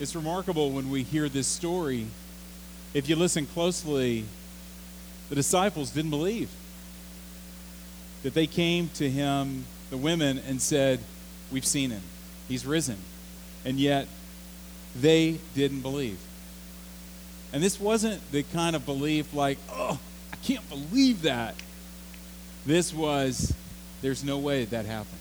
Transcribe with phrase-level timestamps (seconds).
[0.00, 2.06] It's remarkable when we hear this story.
[2.94, 4.24] If you listen closely,
[5.28, 6.50] the disciples didn't believe
[8.22, 11.00] that they came to him, the women, and said,
[11.52, 12.02] We've seen him.
[12.48, 12.96] He's risen.
[13.64, 14.08] And yet,
[14.96, 16.18] they didn't believe.
[17.52, 19.98] And this wasn't the kind of belief like, oh,
[20.32, 21.54] I can't believe that.
[22.66, 23.54] This was,
[24.02, 25.20] there's no way that happened.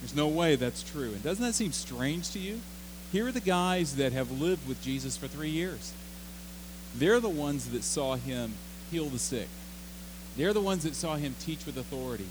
[0.00, 1.12] There's no way that's true.
[1.12, 2.60] And doesn't that seem strange to you?
[3.12, 5.92] Here are the guys that have lived with Jesus for three years.
[6.94, 8.54] They're the ones that saw him
[8.90, 9.48] heal the sick.
[10.36, 12.28] They're the ones that saw him teach with authority.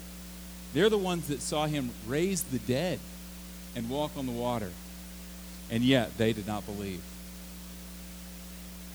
[0.73, 2.99] They're the ones that saw him raise the dead
[3.75, 4.71] and walk on the water.
[5.69, 7.01] And yet they did not believe.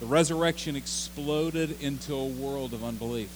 [0.00, 3.30] The resurrection exploded into a world of unbelief.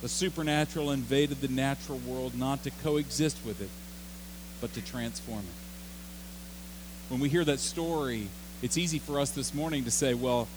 [0.00, 3.70] The supernatural invaded the natural world not to coexist with it,
[4.60, 5.61] but to transform it.
[7.08, 8.28] When we hear that story,
[8.62, 10.48] it's easy for us this morning to say, well,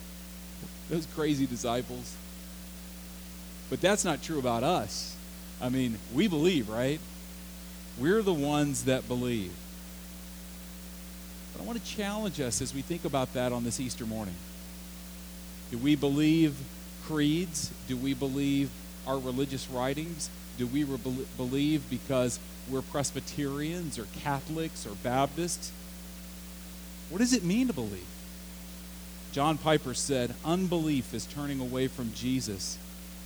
[0.89, 2.15] those crazy disciples.
[3.69, 5.15] But that's not true about us.
[5.61, 6.99] I mean, we believe, right?
[7.97, 9.53] We're the ones that believe.
[11.53, 14.35] But I want to challenge us as we think about that on this Easter morning.
[15.71, 16.57] Do we believe
[17.05, 17.71] creeds?
[17.87, 18.69] Do we believe
[19.07, 20.29] our religious writings?
[20.57, 20.99] Do we re-
[21.37, 22.39] believe because
[22.69, 25.71] we're Presbyterians or Catholics or Baptists?
[27.09, 28.07] What does it mean to believe?
[29.31, 32.77] John Piper said, Unbelief is turning away from Jesus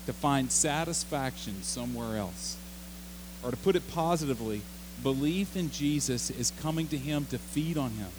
[0.05, 2.57] to find satisfaction somewhere else.
[3.43, 4.61] Or to put it positively,
[5.03, 8.09] belief in Jesus is coming to Him to feed on Him.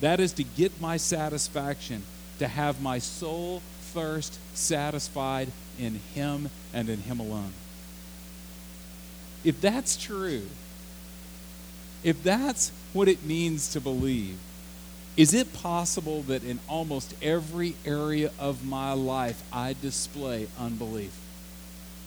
[0.00, 2.02] That is to get my satisfaction,
[2.38, 5.48] to have my soul thirst satisfied
[5.78, 7.52] in Him and in Him alone.
[9.42, 10.46] If that's true,
[12.04, 14.38] if that's what it means to believe,
[15.16, 21.16] is it possible that in almost every area of my life I display unbelief?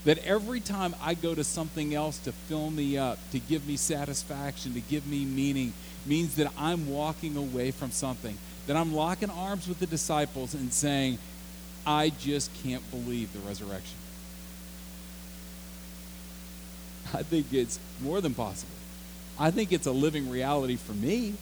[0.05, 3.77] That every time I go to something else to fill me up, to give me
[3.77, 5.73] satisfaction, to give me meaning,
[6.05, 8.37] means that I'm walking away from something.
[8.67, 11.19] That I'm locking arms with the disciples and saying,
[11.85, 13.97] I just can't believe the resurrection.
[17.13, 18.73] I think it's more than possible.
[19.37, 21.35] I think it's a living reality for me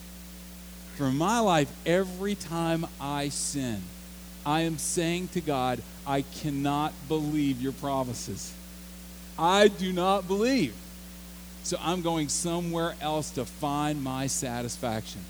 [0.98, 3.82] for my life, every time I sin,
[4.46, 8.54] I am saying to God, I cannot believe your promises.
[9.38, 10.76] I do not believe.
[11.64, 15.22] So I'm going somewhere else to find my satisfaction.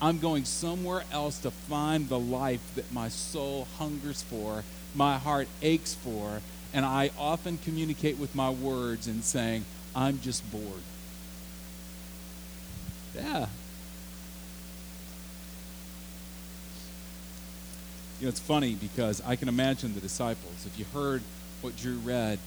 [0.00, 4.64] I'm going somewhere else to find the life that my soul hungers for,
[4.94, 6.40] my heart aches for,
[6.74, 9.64] and I often communicate with my words and saying,
[9.94, 10.82] I'm just bored.
[13.14, 13.46] Yeah,
[18.22, 20.64] You know, it's funny because I can imagine the disciples.
[20.64, 21.22] If you heard
[21.60, 22.38] what Drew read,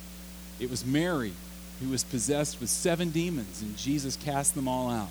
[0.58, 1.34] it was Mary
[1.82, 5.10] who was possessed with seven demons, and Jesus cast them all out.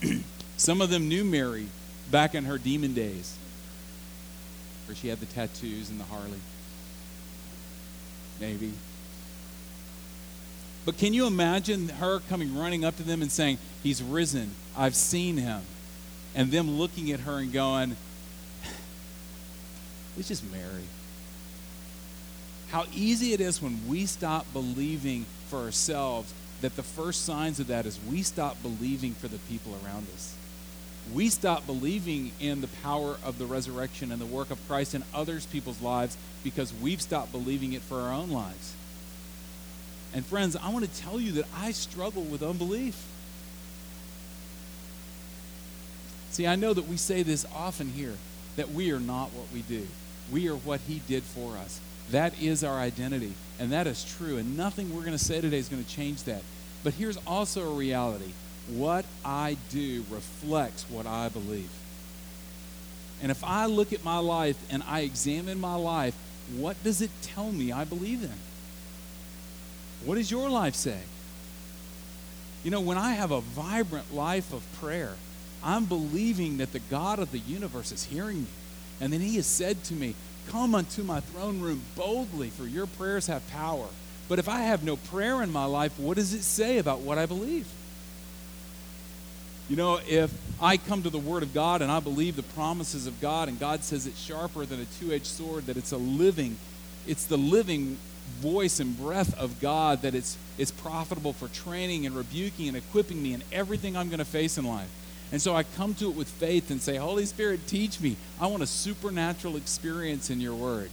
[0.56, 1.66] Some of them knew Mary
[2.08, 3.36] back in her demon days,
[4.86, 6.38] where she had the tattoos and the Harley.
[8.40, 8.74] Maybe.
[10.84, 14.52] But can you imagine her coming running up to them and saying, He's risen.
[14.76, 15.62] I've seen him.
[16.32, 17.96] And them looking at her and going,
[20.18, 20.84] it's just Mary.
[22.70, 26.32] How easy it is when we stop believing for ourselves
[26.62, 30.34] that the first signs of that is we stop believing for the people around us.
[31.12, 35.04] We stop believing in the power of the resurrection and the work of Christ in
[35.14, 38.74] others people's lives because we've stopped believing it for our own lives.
[40.12, 43.04] And friends, I want to tell you that I struggle with unbelief.
[46.30, 48.14] See, I know that we say this often here
[48.56, 49.86] that we are not what we do.
[50.30, 51.80] We are what He did for us.
[52.10, 54.36] That is our identity, and that is true.
[54.36, 56.42] And nothing we're going to say today is going to change that.
[56.84, 58.32] But here's also a reality
[58.68, 61.70] what I do reflects what I believe.
[63.22, 66.14] And if I look at my life and I examine my life,
[66.54, 68.32] what does it tell me I believe in?
[70.04, 71.00] What does your life say?
[72.62, 75.14] You know, when I have a vibrant life of prayer,
[75.62, 78.48] I'm believing that the God of the universe is hearing me.
[79.00, 80.14] And then he has said to me,
[80.48, 83.86] Come unto my throne room boldly, for your prayers have power.
[84.28, 87.18] But if I have no prayer in my life, what does it say about what
[87.18, 87.66] I believe?
[89.68, 93.06] You know, if I come to the Word of God and I believe the promises
[93.06, 95.96] of God, and God says it's sharper than a two edged sword, that it's a
[95.96, 96.56] living,
[97.06, 97.98] it's the living
[98.38, 103.20] voice and breath of God, that it's, it's profitable for training and rebuking and equipping
[103.20, 104.88] me in everything I'm going to face in life
[105.32, 108.16] And so I come to it with faith and say, Holy Spirit, teach me.
[108.40, 110.90] I want a supernatural experience in your word.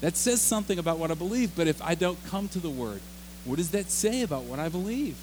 [0.00, 3.00] That says something about what I believe, but if I don't come to the word,
[3.44, 5.16] what does that say about what I believe?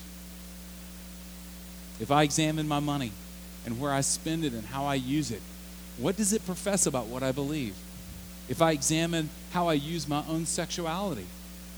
[1.99, 3.11] If I examine my money
[3.65, 5.41] and where I spend it and how I use it,
[5.97, 7.75] what does it profess about what I believe?
[8.49, 11.25] If I examine how I use my own sexuality,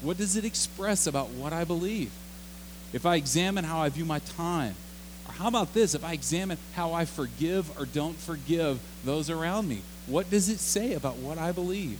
[0.01, 2.11] what does it express about what I believe?
[2.93, 4.75] If I examine how I view my time,
[5.33, 5.95] how about this?
[5.95, 10.59] If I examine how I forgive or don't forgive those around me, what does it
[10.59, 11.99] say about what I believe?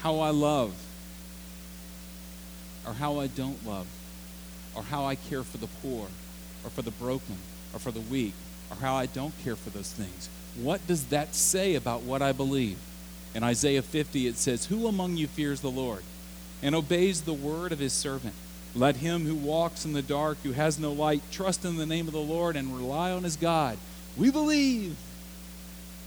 [0.00, 0.74] How I love,
[2.86, 3.86] or how I don't love,
[4.74, 6.06] or how I care for the poor,
[6.62, 7.38] or for the broken,
[7.72, 8.34] or for the weak,
[8.70, 10.28] or how I don't care for those things.
[10.56, 12.78] What does that say about what I believe?
[13.34, 16.02] In Isaiah 50, it says, Who among you fears the Lord
[16.62, 18.34] and obeys the word of his servant?
[18.76, 22.06] Let him who walks in the dark, who has no light, trust in the name
[22.06, 23.78] of the Lord and rely on his God.
[24.18, 24.96] We believe.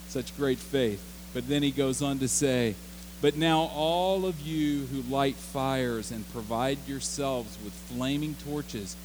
[0.08, 1.04] Such great faith.
[1.34, 2.76] But then he goes on to say,
[3.22, 8.96] But now all of you who light fires and provide yourselves with flaming torches,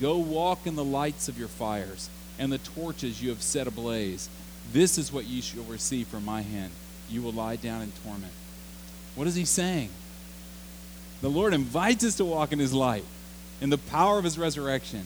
[0.00, 4.28] go walk in the lights of your fires and the torches you have set ablaze.
[4.72, 6.70] This is what you shall receive from my hand.
[7.10, 8.32] You will lie down in torment.
[9.16, 9.90] What is he saying?
[11.20, 13.04] The Lord invites us to walk in his light,
[13.60, 15.04] in the power of his resurrection.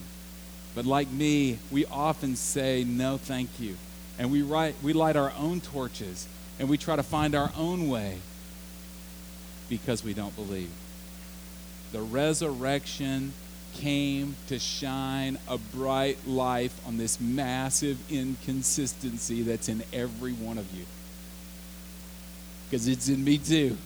[0.75, 3.77] But like me, we often say, no, thank you.
[4.19, 6.27] And we, write, we light our own torches
[6.59, 8.19] and we try to find our own way
[9.69, 10.71] because we don't believe.
[11.91, 13.33] The resurrection
[13.75, 20.71] came to shine a bright life on this massive inconsistency that's in every one of
[20.75, 20.85] you.
[22.69, 23.77] Because it's in me too.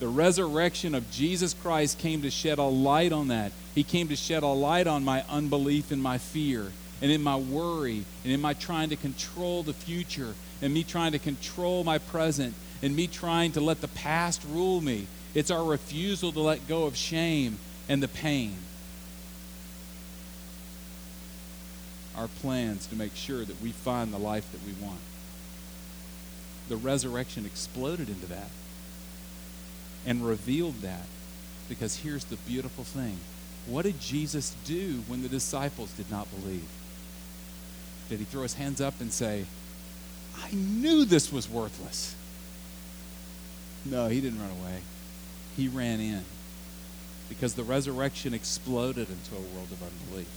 [0.00, 3.52] The resurrection of Jesus Christ came to shed a light on that.
[3.74, 6.70] He came to shed a light on my unbelief and my fear
[7.02, 11.12] and in my worry and in my trying to control the future and me trying
[11.12, 15.06] to control my present and me trying to let the past rule me.
[15.34, 17.58] It's our refusal to let go of shame
[17.88, 18.56] and the pain.
[22.16, 25.00] Our plans to make sure that we find the life that we want.
[26.68, 28.50] The resurrection exploded into that
[30.06, 31.06] and revealed that.
[31.68, 33.18] Because here's the beautiful thing
[33.66, 36.66] what did Jesus do when the disciples did not believe?
[38.08, 39.44] Did he throw his hands up and say,
[40.36, 42.14] I knew this was worthless?
[43.84, 44.80] No, he didn't run away.
[45.56, 46.24] He ran in
[47.28, 50.30] because the resurrection exploded into a world of unbelief.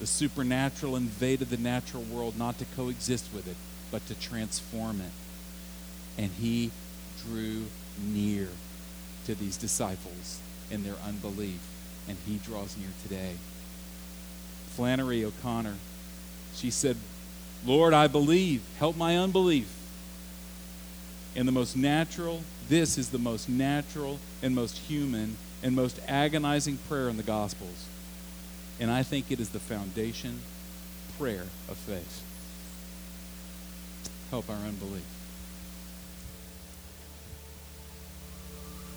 [0.00, 3.56] The supernatural invaded the natural world not to coexist with it,
[3.92, 5.12] but to transform it.
[6.20, 6.72] And he
[7.24, 7.66] drew
[7.98, 8.48] near
[9.26, 11.60] to these disciples in their unbelief,
[12.08, 13.34] and he draws near today.
[14.68, 15.76] Flannery O'Connor,
[16.54, 16.96] she said,
[17.64, 19.72] Lord, I believe, help my unbelief.
[21.36, 26.78] And the most natural, this is the most natural and most human and most agonizing
[26.88, 27.86] prayer in the Gospels.
[28.78, 30.40] And I think it is the foundation
[31.18, 32.22] prayer of faith.
[34.30, 35.13] Help our unbelief.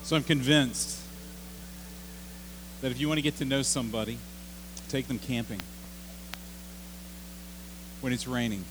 [0.08, 0.98] So I'm convinced
[2.80, 4.16] that if you want to get to know somebody,
[4.88, 5.60] take them camping
[8.00, 8.64] when it's raining.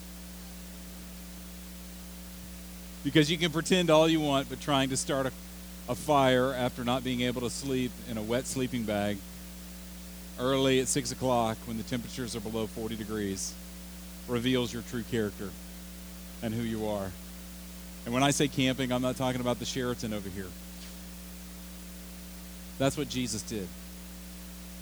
[3.04, 5.32] Because you can pretend all you want, but trying to start a,
[5.88, 9.20] a fire after not being able to sleep in a wet sleeping bag
[10.40, 13.54] early at 6 o'clock when the temperatures are below 40 degrees
[14.28, 15.52] reveals your true character
[16.42, 17.12] and who you are.
[18.06, 20.48] And when I say camping, I'm not talking about the Sheraton over here.
[22.78, 23.68] That's what Jesus did.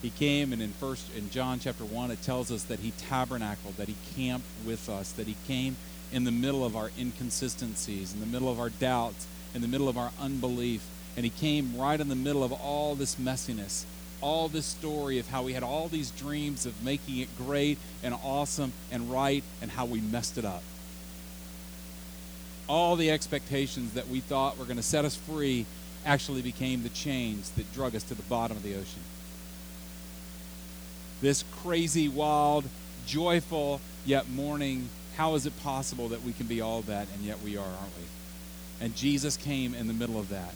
[0.02, 3.78] He came and in first in John chapter 1 it tells us that he tabernacled,
[3.78, 5.78] that he camped with us, that he came
[6.12, 9.90] in the middle of our inconsistencies, in the middle of our doubts, in the middle
[9.90, 10.86] of our unbelief,
[11.16, 13.86] and he came right in the middle of all this messiness,
[14.22, 18.14] all this story of how we had all these dreams of making it great and
[18.24, 20.64] awesome and right and how we messed it up.
[22.68, 25.66] All the expectations that we thought were going to set us free
[26.06, 29.02] actually became the chains that drug us to the bottom of the ocean.
[31.22, 32.66] This crazy, wild,
[33.06, 37.42] joyful, yet mourning, how is it possible that we can be all that and yet
[37.42, 38.04] we are, aren't we?
[38.82, 40.54] And Jesus came in the middle of that.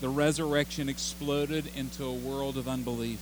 [0.00, 3.18] The resurrection exploded into a world of unbelief.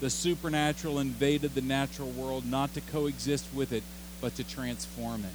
[0.00, 3.82] The supernatural invaded the natural world not to coexist with it,
[4.20, 5.32] but to transform it.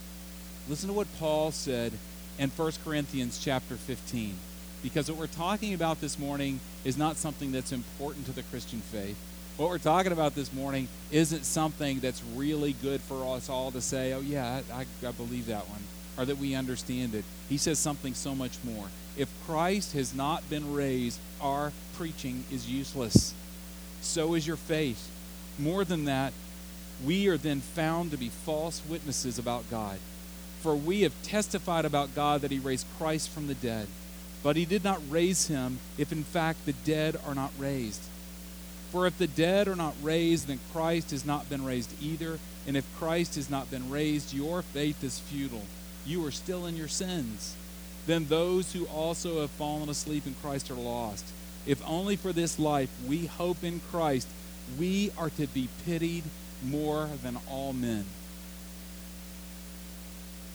[0.69, 1.93] Listen to what Paul said
[2.37, 4.35] in 1 Corinthians chapter 15.
[4.81, 8.81] Because what we're talking about this morning is not something that's important to the Christian
[8.81, 9.17] faith.
[9.57, 13.81] what we're talking about this morning isn't something that's really good for us all to
[13.81, 15.81] say, oh, yeah, I, I, believe that one,
[16.17, 17.23] or that we understand it.
[17.47, 18.87] He says something so much more.
[19.15, 23.33] If Christ has not been raised, our preaching is useless.
[24.01, 25.09] So is your faith.
[25.59, 26.33] More than that,
[27.05, 29.99] we are then found to be false witnesses about God.
[30.63, 33.87] For we have testified about God that he raised Christ from the dead.
[34.41, 38.01] But he did not raise him if in fact the dead are not raised.
[38.89, 42.39] For if the dead are not raised, then Christ has not been raised either.
[42.65, 45.65] And if Christ has not been raised, your faith is futile.
[46.05, 47.57] You are still in your sins.
[48.07, 51.25] Then those who also have fallen asleep in Christ are lost.
[51.65, 54.29] If only for this life we hope in Christ,
[54.79, 56.23] we are to be pitied
[56.63, 58.05] more than all men.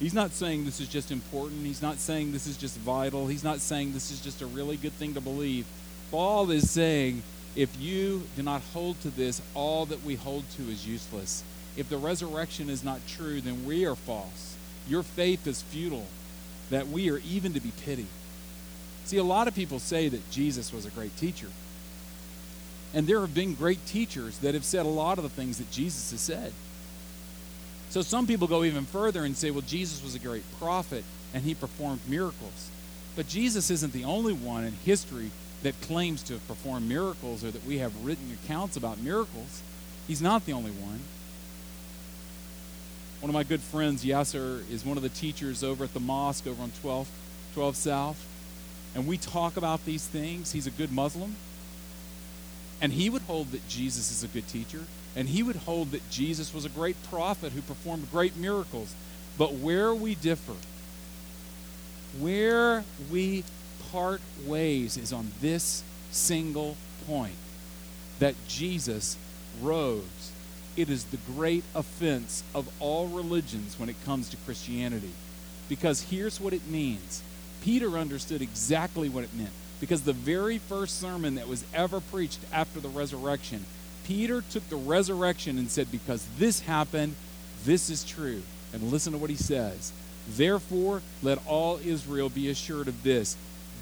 [0.00, 1.66] He's not saying this is just important.
[1.66, 3.26] He's not saying this is just vital.
[3.26, 5.66] He's not saying this is just a really good thing to believe.
[6.10, 7.22] Paul is saying
[7.56, 11.42] if you do not hold to this, all that we hold to is useless.
[11.76, 14.56] If the resurrection is not true, then we are false.
[14.88, 16.06] Your faith is futile,
[16.70, 18.06] that we are even to be pitied.
[19.04, 21.48] See, a lot of people say that Jesus was a great teacher.
[22.94, 25.70] And there have been great teachers that have said a lot of the things that
[25.70, 26.52] Jesus has said.
[27.90, 31.44] So some people go even further and say, well, Jesus was a great prophet and
[31.44, 32.70] he performed miracles.
[33.16, 35.30] But Jesus isn't the only one in history
[35.62, 39.62] that claims to have performed miracles or that we have written accounts about miracles.
[40.06, 41.00] He's not the only one.
[43.20, 46.46] One of my good friends, Yasser, is one of the teachers over at the mosque
[46.46, 47.08] over on 12,
[47.54, 48.26] 12 South.
[48.94, 50.52] And we talk about these things.
[50.52, 51.34] He's a good Muslim.
[52.80, 54.84] And he would hold that Jesus is a good teacher.
[55.16, 58.94] And he would hold that Jesus was a great prophet who performed great miracles.
[59.36, 60.54] But where we differ,
[62.18, 63.44] where we
[63.90, 67.34] part ways is on this single point
[68.18, 69.16] that Jesus
[69.60, 70.32] rose.
[70.76, 75.12] It is the great offense of all religions when it comes to Christianity.
[75.68, 77.22] Because here's what it means
[77.62, 79.50] Peter understood exactly what it meant.
[79.80, 83.64] Because the very first sermon that was ever preached after the resurrection,
[84.04, 87.14] Peter took the resurrection and said, Because this happened,
[87.64, 88.42] this is true.
[88.72, 89.92] And listen to what he says.
[90.28, 93.36] Therefore, let all Israel be assured of this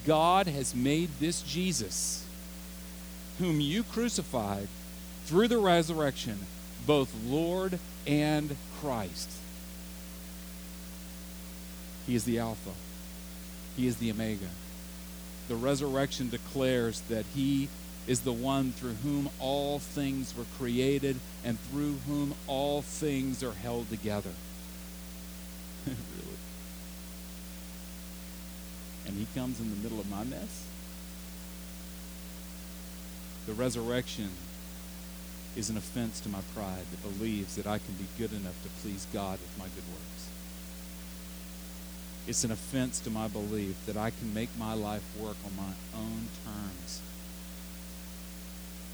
[0.07, 2.25] God has made this Jesus,
[3.39, 4.69] whom you crucified
[5.25, 6.39] through the resurrection,
[6.87, 9.29] both Lord and Christ.
[12.07, 12.71] He is the Alpha,
[13.77, 14.47] He is the Omega.
[15.49, 17.69] The resurrection declares that He
[18.07, 23.53] is the one through whom all things were created and through whom all things are
[23.53, 24.31] held together.
[25.87, 26.37] really?
[29.07, 30.65] and he comes in the middle of my mess?
[33.47, 34.31] The resurrection
[35.55, 38.69] is an offense to my pride that believes that I can be good enough to
[38.83, 40.29] please God with my good works.
[42.27, 45.73] It's an offense to my belief that I can make my life work on my
[45.97, 47.01] own terms.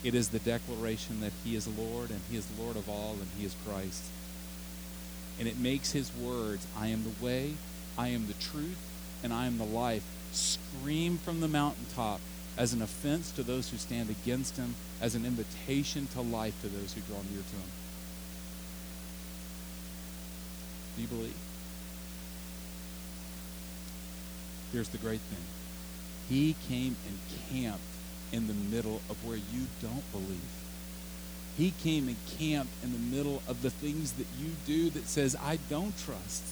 [0.04, 3.28] It is the declaration that He is Lord and He is Lord of all and
[3.38, 4.04] He is Christ.
[5.38, 7.54] And it makes His words, I am the way,
[7.96, 8.78] I am the truth,
[9.22, 12.20] and I am the life, scream from the mountaintop
[12.56, 16.68] as an offense to those who stand against him, as an invitation to life to
[16.68, 17.70] those who draw near to him.
[20.96, 21.51] Do you believe?
[24.72, 25.44] Here's the great thing
[26.28, 27.18] He came and
[27.50, 27.84] camped
[28.32, 30.40] in the middle of where you don't believe.
[31.58, 35.36] He came and camped in the middle of the things that you do that says,
[35.36, 36.42] I don't trust.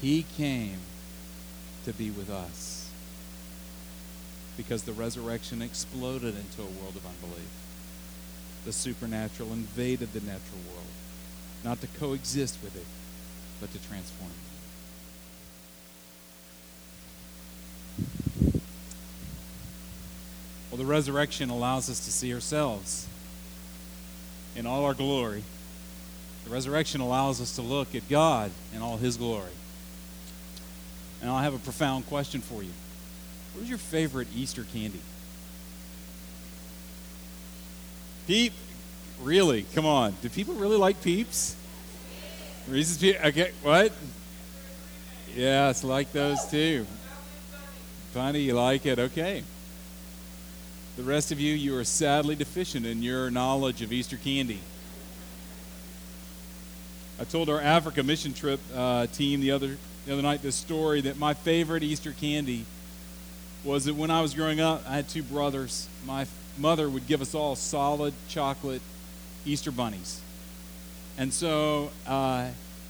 [0.00, 0.78] He came
[1.84, 2.90] to be with us.
[4.56, 7.50] Because the resurrection exploded into a world of unbelief.
[8.64, 10.86] The supernatural invaded the natural world,
[11.64, 12.86] not to coexist with it,
[13.60, 14.47] but to transform it.
[20.78, 23.08] Well, the resurrection allows us to see ourselves
[24.54, 25.42] in all our glory.
[26.44, 29.50] The resurrection allows us to look at God in all his glory.
[31.20, 32.70] And I have a profound question for you.
[33.54, 35.00] What is your favorite Easter candy?
[38.28, 38.52] Peep?
[39.20, 39.64] Really?
[39.74, 40.14] Come on.
[40.22, 41.56] Do people really like Peeps?
[42.68, 43.18] Reese's Peeps?
[43.24, 43.92] Okay, what?
[45.34, 46.86] Yes, like those too.
[48.12, 49.00] Funny, you like it.
[49.00, 49.42] Okay.
[50.98, 54.58] The rest of you, you are sadly deficient in your knowledge of Easter candy.
[57.20, 59.76] I told our Africa mission trip uh, team the other
[60.06, 62.64] the other night this story that my favorite Easter candy
[63.62, 65.88] was that when I was growing up, I had two brothers.
[66.04, 66.26] My
[66.58, 68.82] mother would give us all solid chocolate
[69.46, 70.20] Easter bunnies.
[71.16, 72.48] And so, uh,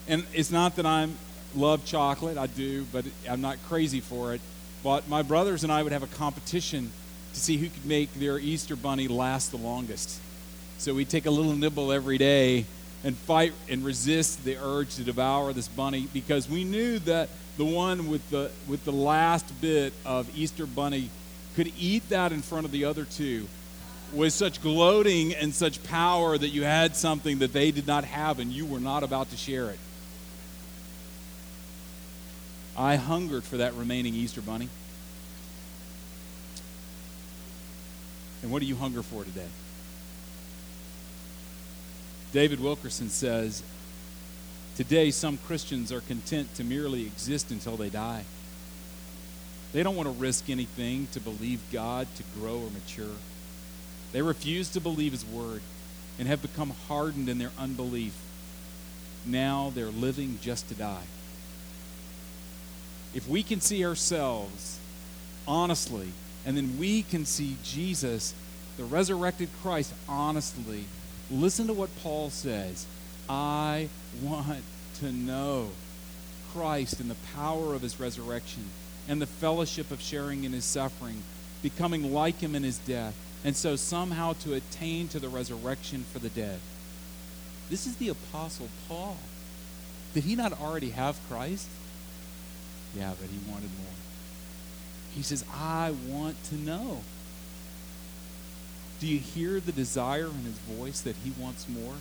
[0.08, 1.18] and it's not that I'm
[1.54, 4.40] love chocolate, I do, but I'm not crazy for it.
[4.82, 6.90] But my brothers and I would have a competition
[7.38, 10.20] to see who could make their Easter bunny last the longest.
[10.78, 12.66] So we'd take a little nibble every day
[13.04, 17.64] and fight and resist the urge to devour this bunny because we knew that the
[17.64, 21.10] one with the with the last bit of Easter bunny
[21.54, 23.46] could eat that in front of the other two
[24.12, 28.38] with such gloating and such power that you had something that they did not have
[28.38, 29.78] and you were not about to share it.
[32.76, 34.68] I hungered for that remaining Easter bunny.
[38.42, 39.48] And what do you hunger for today?
[42.32, 43.62] David Wilkerson says,
[44.76, 48.24] Today, some Christians are content to merely exist until they die.
[49.72, 53.16] They don't want to risk anything to believe God to grow or mature.
[54.12, 55.62] They refuse to believe His word
[56.18, 58.14] and have become hardened in their unbelief.
[59.26, 61.06] Now they're living just to die.
[63.14, 64.78] If we can see ourselves
[65.46, 66.10] honestly,
[66.48, 68.32] and then we can see Jesus,
[68.78, 70.86] the resurrected Christ, honestly,
[71.30, 72.86] listen to what Paul says.
[73.28, 73.90] I
[74.22, 74.64] want
[75.00, 75.68] to know
[76.54, 78.64] Christ and the power of his resurrection
[79.06, 81.22] and the fellowship of sharing in his suffering,
[81.60, 83.14] becoming like him in his death,
[83.44, 86.60] and so somehow to attain to the resurrection for the dead.
[87.68, 89.18] This is the Apostle Paul.
[90.14, 91.68] Did he not already have Christ?
[92.96, 93.97] Yeah, but he wanted more.
[95.18, 97.02] He says, I want to know.
[99.00, 101.94] Do you hear the desire in his voice that he wants more?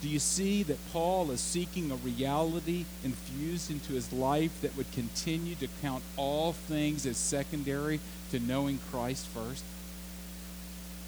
[0.00, 4.92] Do you see that Paul is seeking a reality infused into his life that would
[4.92, 7.98] continue to count all things as secondary
[8.30, 9.64] to knowing Christ first?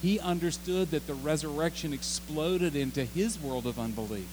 [0.03, 4.27] He understood that the resurrection exploded into his world of unbelief.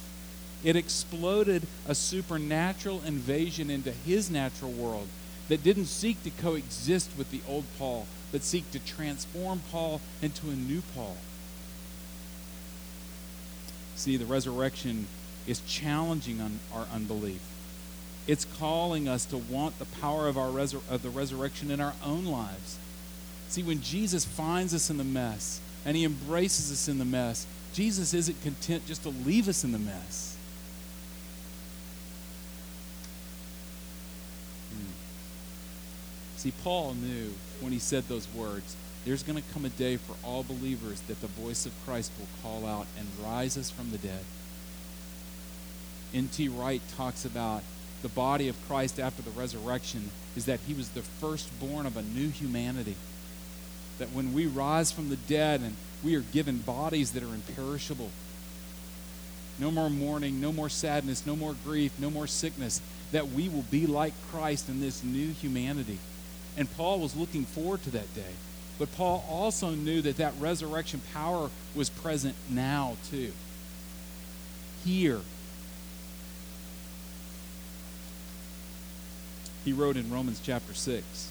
[0.63, 5.07] It exploded a supernatural invasion into his natural world
[5.49, 10.49] that didn't seek to coexist with the old Paul, but seek to transform Paul into
[10.49, 11.17] a new Paul.
[13.95, 15.07] See, the resurrection
[15.47, 17.41] is challenging on our unbelief.
[18.27, 22.25] It's calling us to want the power of, our of the resurrection in our own
[22.25, 22.77] lives.
[23.49, 27.45] See, when Jesus finds us in the mess and he embraces us in the mess,
[27.73, 30.37] Jesus isn't content just to leave us in the mess.
[36.41, 38.75] See, Paul knew when he said those words
[39.05, 42.25] there's going to come a day for all believers that the voice of Christ will
[42.41, 44.23] call out and rise us from the dead.
[46.15, 46.47] N.T.
[46.49, 47.61] Wright talks about
[48.01, 52.01] the body of Christ after the resurrection is that he was the firstborn of a
[52.01, 52.95] new humanity.
[53.99, 58.09] That when we rise from the dead and we are given bodies that are imperishable,
[59.59, 63.65] no more mourning, no more sadness, no more grief, no more sickness, that we will
[63.69, 65.99] be like Christ in this new humanity.
[66.57, 68.33] And Paul was looking forward to that day.
[68.77, 73.31] But Paul also knew that that resurrection power was present now, too.
[74.83, 75.21] Here.
[79.63, 81.29] He wrote in Romans chapter 6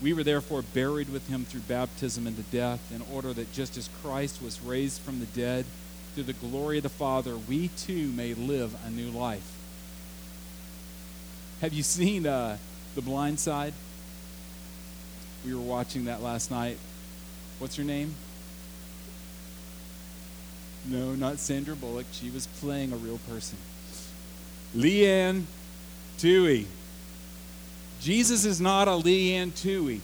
[0.00, 3.90] We were therefore buried with him through baptism into death, in order that just as
[4.02, 5.66] Christ was raised from the dead
[6.14, 9.56] through the glory of the Father, we too may live a new life.
[11.60, 12.58] Have you seen uh,
[12.94, 13.74] The Blind Side?
[15.44, 16.78] We were watching that last night.
[17.58, 18.14] What's her name?
[20.84, 22.06] No, not Sandra Bullock.
[22.12, 23.58] She was playing a real person.
[24.76, 25.44] Leanne
[26.18, 26.66] Tui.
[28.00, 30.00] Jesus is not a Leigh Anne Tuohy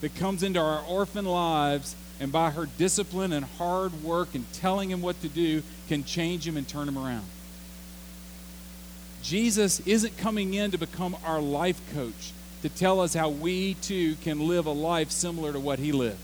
[0.00, 4.90] that comes into our orphan lives and by her discipline and hard work and telling
[4.90, 7.26] him what to do can change him and turn him around.
[9.24, 14.16] Jesus isn't coming in to become our life coach to tell us how we too
[14.16, 16.20] can live a life similar to what he lived.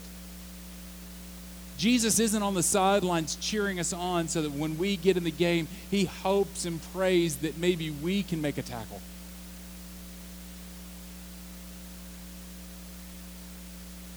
[1.78, 5.30] Jesus isn't on the sidelines cheering us on so that when we get in the
[5.30, 9.00] game, he hopes and prays that maybe we can make a tackle.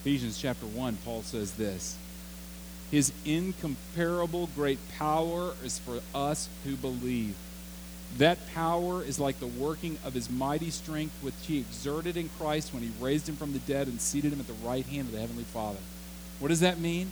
[0.02, 1.98] Ephesians chapter 1, Paul says this
[2.91, 7.36] His incomparable great power is for us who believe.
[8.17, 12.73] That power is like the working of his mighty strength, which he exerted in Christ
[12.73, 15.13] when he raised him from the dead and seated him at the right hand of
[15.13, 15.80] the Heavenly Father.
[16.39, 17.12] What does that mean?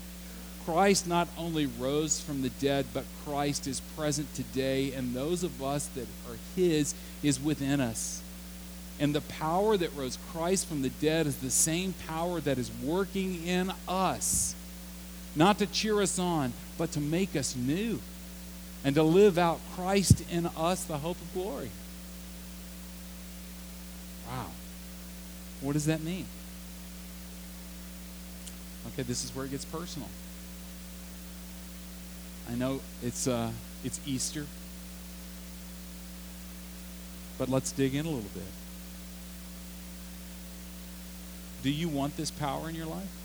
[0.63, 5.63] Christ not only rose from the dead, but Christ is present today, and those of
[5.63, 8.21] us that are his is within us.
[8.99, 12.69] And the power that rose Christ from the dead is the same power that is
[12.83, 14.53] working in us.
[15.35, 17.99] Not to cheer us on, but to make us new
[18.83, 21.69] and to live out Christ in us, the hope of glory.
[24.27, 24.47] Wow.
[25.61, 26.25] What does that mean?
[28.87, 30.09] Okay, this is where it gets personal.
[32.49, 33.51] I know it's uh,
[33.83, 34.47] it's Easter,
[37.37, 38.43] but let's dig in a little bit.
[41.61, 43.20] Do you want this power in your life?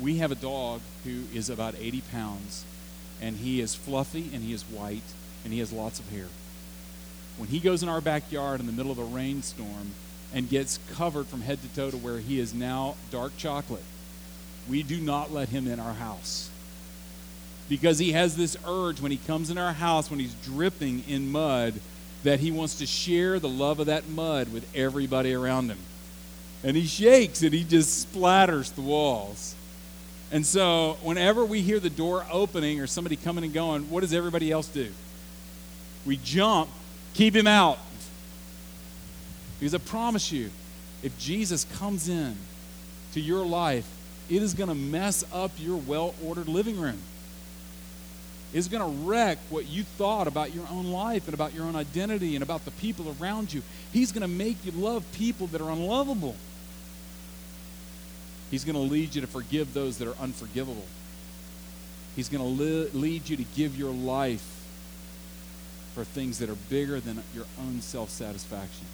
[0.00, 2.64] We have a dog who is about 80 pounds,
[3.20, 5.02] and he is fluffy and he is white
[5.44, 6.28] and he has lots of hair.
[7.36, 9.92] When he goes in our backyard in the middle of a rainstorm
[10.32, 13.84] and gets covered from head to toe to where he is now dark chocolate,
[14.68, 16.50] we do not let him in our house.
[17.68, 21.30] Because he has this urge when he comes in our house, when he's dripping in
[21.30, 21.74] mud,
[22.24, 25.78] that he wants to share the love of that mud with everybody around him.
[26.62, 29.54] And he shakes and he just splatters the walls.
[30.32, 34.12] And so, whenever we hear the door opening or somebody coming and going, what does
[34.12, 34.88] everybody else do?
[36.06, 36.70] We jump,
[37.14, 37.78] keep him out.
[39.58, 40.50] Because I promise you,
[41.02, 42.36] if Jesus comes in
[43.12, 43.86] to your life,
[44.28, 46.98] it is going to mess up your well ordered living room.
[48.52, 51.76] It's going to wreck what you thought about your own life and about your own
[51.76, 53.62] identity and about the people around you.
[53.92, 56.34] He's going to make you love people that are unlovable.
[58.50, 60.86] He's going to lead you to forgive those that are unforgivable.
[62.16, 64.44] He's going to li- lead you to give your life
[65.94, 68.86] for things that are bigger than your own self satisfaction.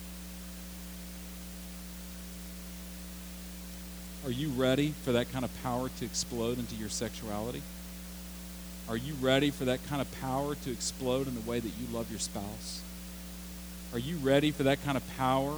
[4.25, 7.63] Are you ready for that kind of power to explode into your sexuality?
[8.89, 11.87] Are you ready for that kind of power to explode in the way that you
[11.93, 12.83] love your spouse?
[13.93, 15.55] Are you ready for that kind of power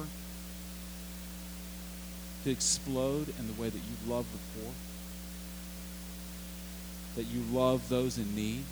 [2.43, 4.71] to explode in the way that you love the poor?
[7.15, 8.63] That you love those in need?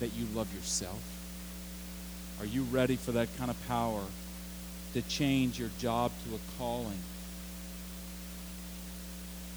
[0.00, 1.02] That you love yourself?
[2.38, 4.02] Are you ready for that kind of power
[4.92, 7.00] to change your job to a calling?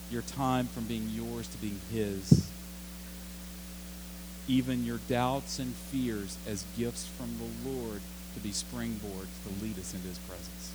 [0.10, 2.49] Your time from being yours to being His?
[4.47, 8.02] Even your doubts and fears as gifts from the Lord
[8.34, 10.71] to be springboards to lead us into His presence.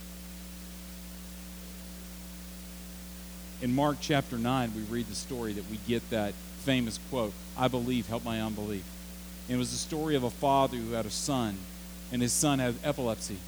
[3.63, 7.69] In Mark chapter 9, we read the story that we get that famous quote, I
[7.69, 8.85] believe, help my unbelief.
[9.49, 11.59] And it was the story of a father who had a son,
[12.13, 13.39] and his son had epilepsy.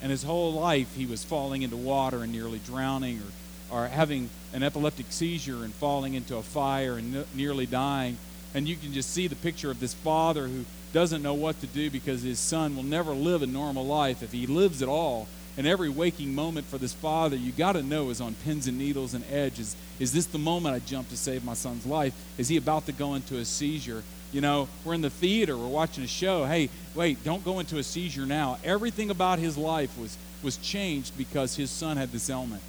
[0.00, 3.22] And his whole life he was falling into water and nearly drowning
[3.70, 8.18] or, or having an epileptic seizure and falling into a fire and n- nearly dying.
[8.54, 11.66] And you can just see the picture of this father who doesn't know what to
[11.68, 15.28] do because his son will never live a normal life if he lives at all
[15.56, 18.78] and every waking moment for this father, you got to know, is on pins and
[18.78, 19.76] needles and edges.
[19.98, 22.14] Is this the moment I jump to save my son's life?
[22.38, 24.02] Is he about to go into a seizure?
[24.32, 26.46] You know, we're in the theater, we're watching a show.
[26.46, 28.58] Hey, wait, don't go into a seizure now.
[28.64, 32.62] Everything about his life was, was changed because his son had this ailment.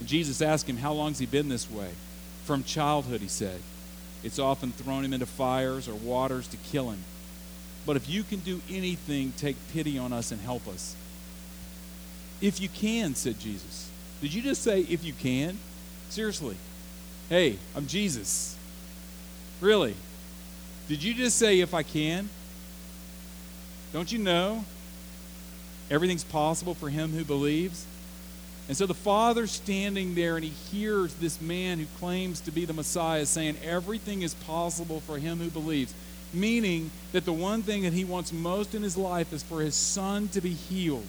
[0.00, 1.90] And Jesus asked him, How long's he been this way?
[2.44, 3.60] From childhood, he said.
[4.24, 7.04] It's often thrown him into fires or waters to kill him.
[7.84, 10.94] But if you can do anything, take pity on us and help us.
[12.40, 13.90] If you can, said Jesus.
[14.20, 15.58] Did you just say, if you can?
[16.10, 16.56] Seriously.
[17.28, 18.56] Hey, I'm Jesus.
[19.60, 19.94] Really?
[20.88, 22.28] Did you just say, if I can?
[23.92, 24.64] Don't you know?
[25.90, 27.86] Everything's possible for him who believes.
[28.68, 32.64] And so the father standing there and he hears this man who claims to be
[32.64, 35.92] the Messiah saying, Everything is possible for him who believes
[36.34, 39.74] meaning that the one thing that he wants most in his life is for his
[39.74, 41.06] son to be healed.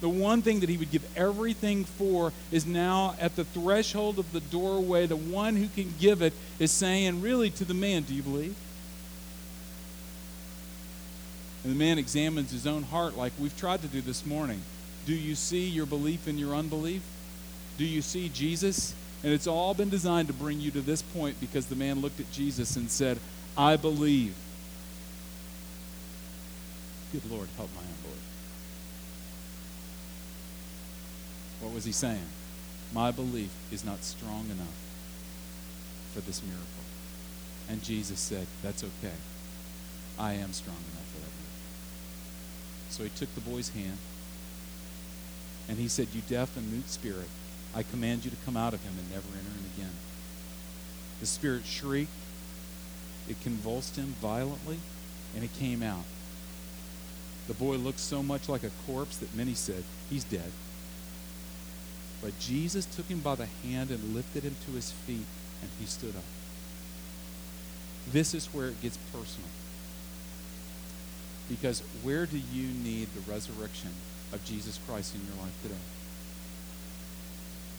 [0.00, 4.32] The one thing that he would give everything for is now at the threshold of
[4.32, 5.06] the doorway.
[5.06, 8.56] The one who can give it is saying, really, to the man, Do you believe?
[11.62, 14.62] And the man examines his own heart like we've tried to do this morning.
[15.06, 17.02] Do you see your belief in your unbelief?
[17.78, 18.94] Do you see Jesus?
[19.22, 22.18] And it's all been designed to bring you to this point because the man looked
[22.18, 23.18] at Jesus and said,
[23.56, 24.34] I believe.
[27.12, 28.24] Good Lord, help my unbelief.
[31.60, 32.26] What was he saying?
[32.94, 34.78] My belief is not strong enough
[36.14, 36.66] for this miracle.
[37.68, 39.14] And Jesus said, That's okay.
[40.18, 41.52] I am strong enough for that miracle.
[42.88, 43.98] So he took the boy's hand
[45.68, 47.28] and he said, You deaf and mute spirit,
[47.74, 49.96] I command you to come out of him and never enter him again.
[51.20, 52.10] The spirit shrieked,
[53.28, 54.78] it convulsed him violently,
[55.34, 56.04] and it came out.
[57.48, 60.52] The boy looked so much like a corpse that many said, He's dead.
[62.22, 65.26] But Jesus took him by the hand and lifted him to his feet,
[65.60, 66.22] and he stood up.
[68.10, 69.48] This is where it gets personal.
[71.48, 73.90] Because where do you need the resurrection
[74.32, 75.74] of Jesus Christ in your life today?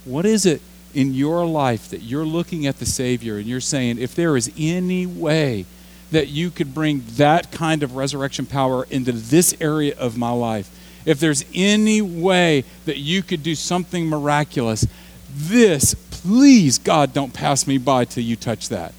[0.06, 0.62] What is it
[0.94, 4.52] in your life that you're looking at the Savior and you're saying, if there is
[4.58, 5.66] any way
[6.14, 10.70] that you could bring that kind of resurrection power into this area of my life,
[11.06, 14.88] if there's any way that you could do something miraculous,
[15.30, 18.94] this, please, God, don't pass me by till you touch that.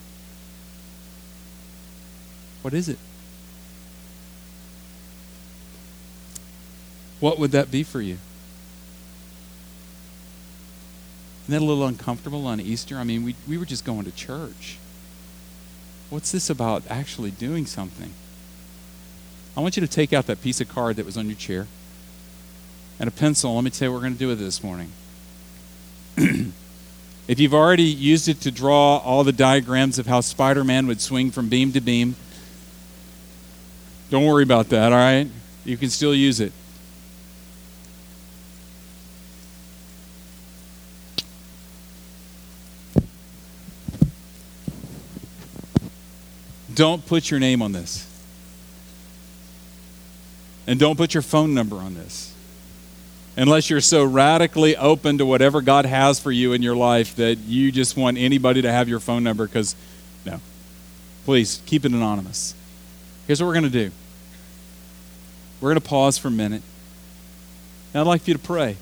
[2.62, 2.98] What is it?
[7.20, 8.18] What would that be for you?
[11.44, 12.96] Isn't that a little uncomfortable on Easter?
[12.96, 14.79] I mean, we, we were just going to church.
[16.14, 18.12] What's this about actually doing something?
[19.57, 21.66] I want you to take out that piece of card that was on your chair
[23.00, 23.53] and a pencil.
[23.57, 24.92] Let me tell you what we're going to do with it this morning.
[26.16, 31.00] if you've already used it to draw all the diagrams of how Spider Man would
[31.00, 32.14] swing from beam to beam,
[34.09, 35.27] don't worry about that, all right?
[35.64, 36.53] You can still use it.
[46.74, 48.10] Don't put your name on this.
[50.66, 52.34] And don't put your phone number on this.
[53.37, 57.38] Unless you're so radically open to whatever God has for you in your life that
[57.38, 59.74] you just want anybody to have your phone number because,
[60.24, 60.40] no.
[61.24, 62.54] Please keep it anonymous.
[63.26, 63.90] Here's what we're going to do
[65.60, 66.62] we're going to pause for a minute.
[67.92, 68.76] And I'd like for you to pray.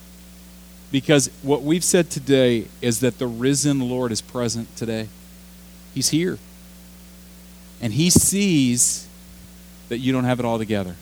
[0.90, 5.08] Because what we've said today is that the risen Lord is present today.
[5.94, 6.38] He's here.
[7.82, 9.08] And he sees
[9.88, 10.94] that you don't have it all together.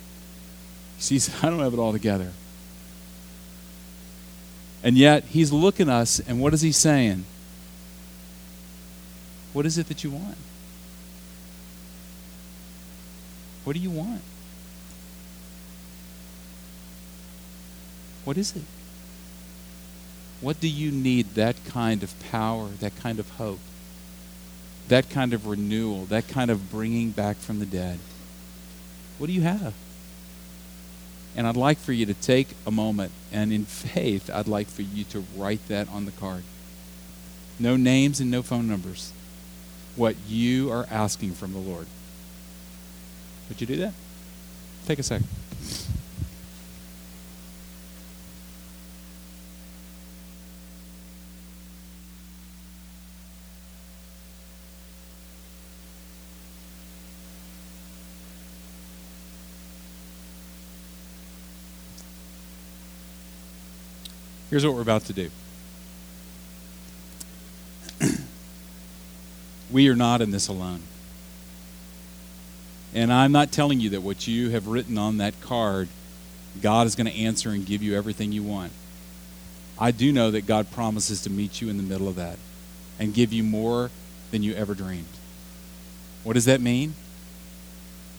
[0.97, 2.33] He sees, I don't have it all together.
[4.83, 7.27] And yet, he's looking at us, and what is he saying?
[9.53, 10.38] What is it that you want?
[13.64, 14.23] What do you want?
[18.25, 18.62] What is it?
[20.40, 23.61] What do you need that kind of power, that kind of hope?
[24.90, 27.98] That kind of renewal, that kind of bringing back from the dead.
[29.18, 29.72] What do you have?
[31.37, 34.83] And I'd like for you to take a moment, and in faith, I'd like for
[34.83, 36.42] you to write that on the card.
[37.59, 39.12] No names and no phone numbers.
[39.94, 41.87] What you are asking from the Lord.
[43.48, 43.94] Would you do that?
[44.87, 45.29] Take a second.
[64.50, 65.30] Here's what we're about to do.
[69.70, 70.82] we are not in this alone.
[72.92, 75.88] And I'm not telling you that what you have written on that card,
[76.60, 78.72] God is going to answer and give you everything you want.
[79.78, 82.36] I do know that God promises to meet you in the middle of that
[82.98, 83.92] and give you more
[84.32, 85.06] than you ever dreamed.
[86.24, 86.94] What does that mean?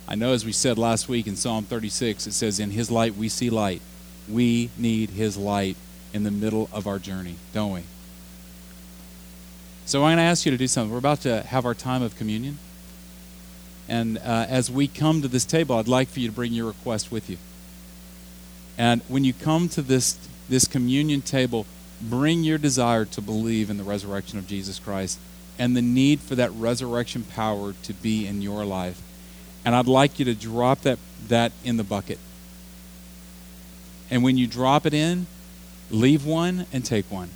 [0.07, 3.15] I know, as we said last week in Psalm 36, it says, In His light
[3.15, 3.81] we see light.
[4.29, 5.75] We need His light
[6.13, 7.83] in the middle of our journey, don't we?
[9.85, 10.91] So I'm going to ask you to do something.
[10.91, 12.59] We're about to have our time of communion.
[13.89, 16.67] And uh, as we come to this table, I'd like for you to bring your
[16.67, 17.37] request with you.
[18.77, 21.65] And when you come to this, this communion table,
[22.01, 25.19] bring your desire to believe in the resurrection of Jesus Christ
[25.59, 29.01] and the need for that resurrection power to be in your life.
[29.65, 30.97] And I'd like you to drop that,
[31.27, 32.17] that in the bucket.
[34.09, 35.27] And when you drop it in,
[35.91, 37.29] Leave one and take one.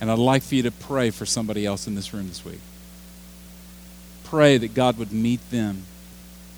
[0.00, 2.60] And I'd like for you to pray for somebody else in this room this week.
[4.24, 5.84] Pray that God would meet them,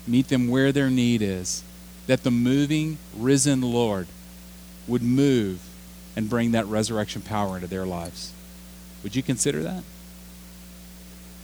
[0.07, 1.63] meet them where their need is,
[2.07, 4.07] that the moving, risen Lord
[4.87, 5.61] would move
[6.15, 8.31] and bring that resurrection power into their lives.
[9.03, 9.83] Would you consider that?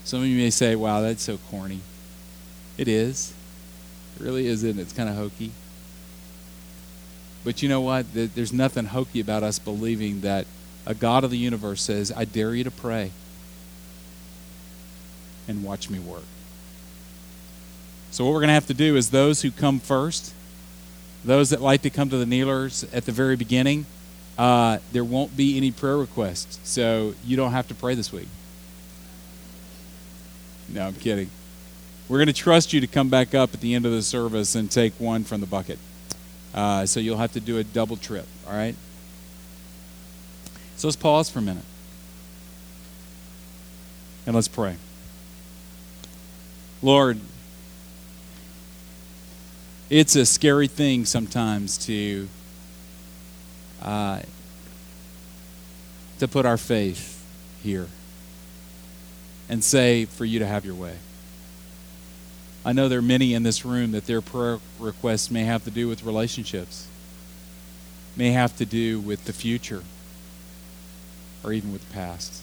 [0.06, 1.82] Some of you may say, wow, that's so corny.
[2.78, 3.34] It is.
[4.15, 4.80] It really isn't.
[4.80, 5.52] It's kind of hokey.
[7.43, 8.06] But you know what?
[8.13, 10.45] There's nothing hokey about us believing that
[10.86, 13.12] a God of the universe says, I dare you to pray
[15.47, 16.23] and watch me work.
[18.12, 20.34] So, what we're going to have to do is those who come first,
[21.25, 23.86] those that like to come to the kneelers at the very beginning,
[24.38, 26.60] uh, there won't be any prayer requests.
[26.63, 28.27] So, you don't have to pray this week.
[30.69, 31.29] No, I'm kidding.
[32.08, 34.01] We're We're going to trust you to come back up at the end of the
[34.01, 35.79] service and take one from the bucket.
[36.53, 38.75] Uh, so you'll have to do a double trip, all right?
[40.75, 41.63] So let's pause for a minute.
[44.25, 44.75] And let's pray.
[46.81, 47.19] Lord,
[49.89, 52.27] it's a scary thing sometimes to
[53.81, 54.21] uh,
[56.19, 57.23] to put our faith
[57.61, 57.87] here
[59.49, 60.97] and say for you to have your way.
[62.65, 65.71] I know there are many in this room that their prayer requests may have to
[65.71, 66.88] do with relationships,
[68.15, 69.84] may have to do with the future,
[71.43, 72.41] or even with the past.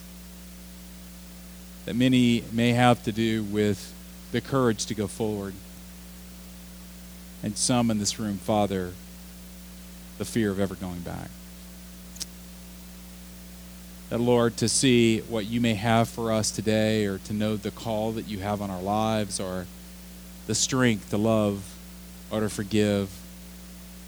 [1.85, 3.93] That many may have to do with
[4.31, 5.55] the courage to go forward.
[7.41, 8.93] And some in this room, Father,
[10.19, 11.31] the fear of ever going back.
[14.09, 17.71] That, Lord, to see what you may have for us today, or to know the
[17.71, 19.65] call that you have on our lives, or
[20.51, 21.63] the strength to love,
[22.29, 23.09] or to forgive,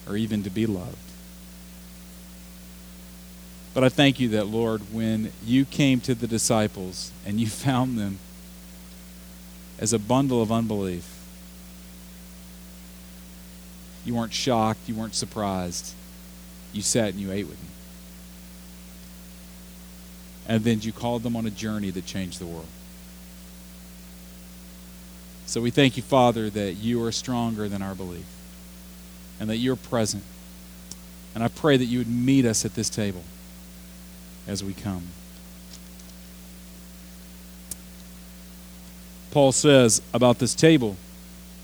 [0.06, 0.98] or even to be loved.
[3.74, 7.98] But I thank you that, Lord, when you came to the disciples and you found
[7.98, 8.20] them
[9.80, 11.18] as a bundle of unbelief,
[14.04, 15.94] you weren't shocked, you weren't surprised.
[16.74, 17.72] You sat and you ate with them.
[20.50, 22.68] And then you called them on a journey that changed the world.
[25.46, 28.26] So we thank you, Father, that you are stronger than our belief
[29.40, 30.24] and that you're present.
[31.36, 33.24] And I pray that you would meet us at this table
[34.48, 35.08] as we come.
[39.32, 40.96] Paul says about this table,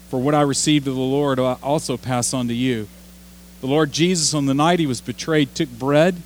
[0.10, 2.88] For what I received of the Lord, I also pass on to you.
[3.62, 6.22] The Lord Jesus, on the night he was betrayed, took bread,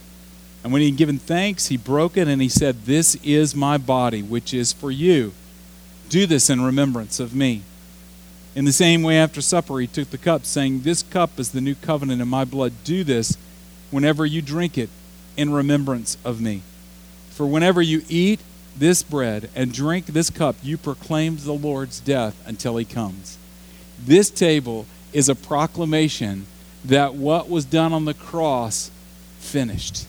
[0.63, 3.78] and when he had given thanks, he broke it, and he said, This is my
[3.78, 5.34] body, which is for you.
[6.10, 7.63] Do this in remembrance of me.
[8.56, 11.62] In the same way, after supper, he took the cup, saying, This cup is the
[11.62, 12.74] new covenant in my blood.
[12.84, 13.38] Do this
[13.89, 14.89] whenever you drink it
[15.36, 16.62] in remembrance of me.
[17.32, 18.42] For whenever you eat
[18.76, 23.38] this bread and drink this cup, you proclaim the Lord's death until he comes.
[24.00, 26.46] This table is a proclamation
[26.84, 28.92] that what was done on the cross
[29.39, 30.06] finished.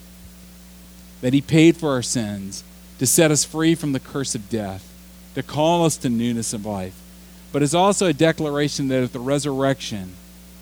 [1.21, 2.63] That he paid for our sins
[2.99, 4.91] to set us free from the curse of death,
[5.35, 6.99] to call us to newness of life.
[7.51, 10.13] But it's also a declaration that at the resurrection,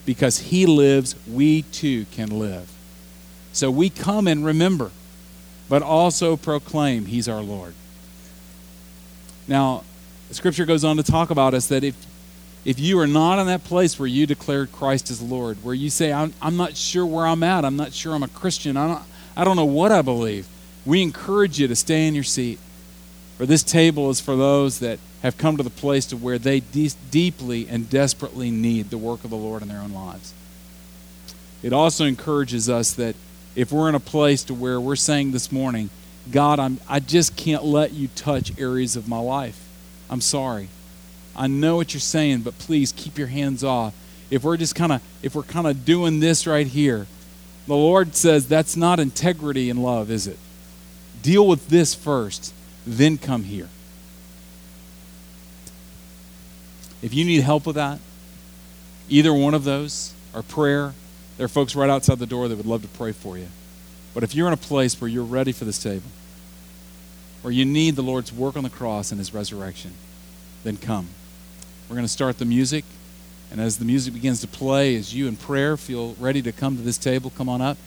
[0.06, 2.70] because he lives, we too can live.
[3.52, 4.92] So we come and remember,
[5.70, 7.74] but also proclaim he's our Lord.
[9.48, 9.84] Now,
[10.32, 11.96] Scripture goes on to talk about us that if
[12.66, 15.90] if you are not in that place where you declared Christ as Lord, where you
[15.90, 18.88] say, I'm, I'm not sure where I'm at, I'm not sure I'm a Christian, I
[18.88, 19.04] don't,
[19.36, 20.48] I don't know what I believe,
[20.86, 22.60] we encourage you to stay in your seat.
[23.38, 26.60] For this table is for those that have come to the place to where they
[26.60, 30.34] de- deeply and desperately need the work of the Lord in their own lives.
[31.64, 33.16] It also encourages us that
[33.56, 35.90] if we're in a place to where we're saying this morning,
[36.32, 39.60] God, I'm, I just can't let you touch areas of my life.
[40.10, 40.70] I'm sorry.
[41.36, 43.96] I know what you're saying, but please keep your hands off.
[44.30, 47.08] If we're just kind of if we're kind of doing this right here,
[47.68, 50.38] the Lord says that's not integrity and love, is it?
[51.22, 52.54] Deal with this first,
[52.86, 53.70] then come here.
[57.02, 58.00] If you need help with that,
[59.10, 60.94] either one of those, or prayer,
[61.38, 63.48] there are folks right outside the door that would love to pray for you.
[64.14, 66.10] But if you're in a place where you're ready for this table,
[67.44, 69.94] or you need the Lord's work on the cross and his resurrection,
[70.64, 71.10] then come.
[71.90, 72.86] We're going to start the music.
[73.52, 76.78] And as the music begins to play, as you in prayer feel ready to come
[76.78, 77.78] to this table, come on up.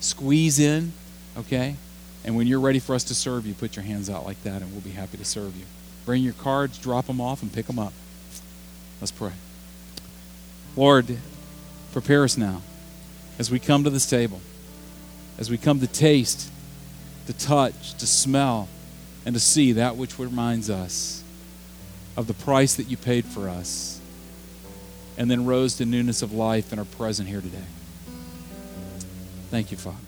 [0.00, 0.92] Squeeze in,
[1.36, 1.76] okay?
[2.24, 4.60] And when you're ready for us to serve you, put your hands out like that,
[4.60, 5.64] and we'll be happy to serve you.
[6.04, 7.92] Bring your cards, drop them off, and pick them up.
[9.00, 9.32] Let's pray.
[10.76, 11.18] Lord,
[11.92, 12.62] prepare us now
[13.38, 14.40] as we come to this table,
[15.38, 16.50] as we come to taste,
[17.26, 18.68] to touch, to smell,
[19.24, 21.22] and to see that which reminds us
[22.16, 24.00] of the price that you paid for us,
[25.16, 27.58] and then rose to newness of life and are present here today.
[29.50, 30.07] Thank you, Father.